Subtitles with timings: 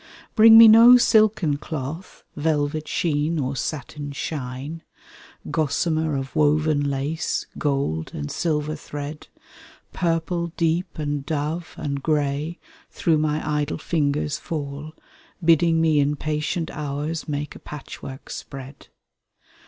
[0.33, 4.81] Bring me no silken cloth, velvet sheen or satin shine.
[5.51, 9.27] Gossamer of woven lace, gold and silver thread,
[9.93, 12.57] Purple deep and dove, and grey,
[12.89, 14.93] through my idle fingers fall.
[15.45, 18.87] Bidding me in patient hours make a patchwork spread.